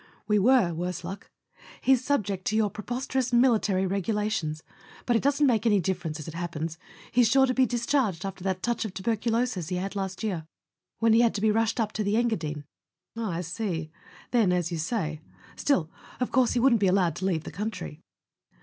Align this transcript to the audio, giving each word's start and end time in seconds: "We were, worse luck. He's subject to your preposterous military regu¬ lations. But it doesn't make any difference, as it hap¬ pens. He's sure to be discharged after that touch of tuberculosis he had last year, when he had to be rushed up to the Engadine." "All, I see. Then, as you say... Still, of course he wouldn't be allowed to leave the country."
"We 0.27 0.39
were, 0.39 0.73
worse 0.73 1.03
luck. 1.03 1.29
He's 1.79 2.03
subject 2.03 2.45
to 2.45 2.55
your 2.55 2.71
preposterous 2.71 3.31
military 3.31 3.83
regu¬ 3.87 4.11
lations. 4.15 4.63
But 5.05 5.15
it 5.15 5.21
doesn't 5.21 5.45
make 5.45 5.67
any 5.67 5.79
difference, 5.79 6.17
as 6.19 6.27
it 6.27 6.33
hap¬ 6.33 6.53
pens. 6.53 6.79
He's 7.11 7.27
sure 7.27 7.45
to 7.45 7.53
be 7.53 7.67
discharged 7.67 8.25
after 8.25 8.43
that 8.43 8.63
touch 8.63 8.83
of 8.83 8.95
tuberculosis 8.95 9.67
he 9.69 9.75
had 9.75 9.95
last 9.95 10.23
year, 10.23 10.47
when 10.97 11.13
he 11.13 11.21
had 11.21 11.35
to 11.35 11.41
be 11.41 11.51
rushed 11.51 11.79
up 11.79 11.91
to 11.91 12.03
the 12.03 12.17
Engadine." 12.17 12.63
"All, 13.15 13.25
I 13.25 13.41
see. 13.41 13.91
Then, 14.31 14.51
as 14.51 14.71
you 14.71 14.79
say... 14.79 15.21
Still, 15.55 15.91
of 16.19 16.31
course 16.31 16.53
he 16.53 16.59
wouldn't 16.59 16.81
be 16.81 16.87
allowed 16.87 17.15
to 17.17 17.25
leave 17.25 17.43
the 17.43 17.51
country." 17.51 18.01